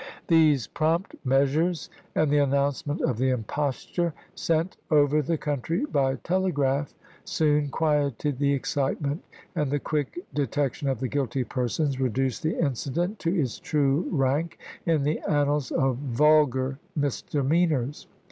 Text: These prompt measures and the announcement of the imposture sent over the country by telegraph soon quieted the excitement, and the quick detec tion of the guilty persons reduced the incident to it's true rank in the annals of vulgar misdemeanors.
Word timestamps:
These 0.29 0.65
prompt 0.65 1.15
measures 1.23 1.87
and 2.15 2.31
the 2.31 2.39
announcement 2.39 3.01
of 3.01 3.19
the 3.19 3.29
imposture 3.29 4.15
sent 4.33 4.75
over 4.89 5.21
the 5.21 5.37
country 5.37 5.85
by 5.85 6.15
telegraph 6.15 6.91
soon 7.23 7.69
quieted 7.69 8.39
the 8.39 8.51
excitement, 8.51 9.23
and 9.55 9.69
the 9.69 9.77
quick 9.77 10.25
detec 10.33 10.73
tion 10.73 10.89
of 10.89 11.01
the 11.01 11.07
guilty 11.07 11.43
persons 11.43 11.99
reduced 11.99 12.41
the 12.41 12.57
incident 12.57 13.19
to 13.19 13.39
it's 13.39 13.59
true 13.59 14.07
rank 14.11 14.57
in 14.87 15.03
the 15.03 15.19
annals 15.27 15.69
of 15.69 15.97
vulgar 15.97 16.79
misdemeanors. 16.95 18.07